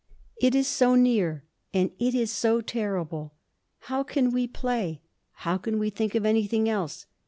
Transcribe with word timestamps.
It 0.41 0.55
is 0.55 0.67
so 0.67 0.95
near. 0.95 1.43
And 1.75 1.91
it 1.99 2.15
is 2.15 2.31
so 2.31 2.59
terrible. 2.59 3.35
How 3.81 4.01
can 4.01 4.31
we 4.31 4.47
play? 4.47 4.99
How 5.45 5.59
can 5.59 5.77
we 5.77 5.91
think 5.91 6.15
of 6.15 6.25
anything 6.25 6.67
else? 6.67 7.05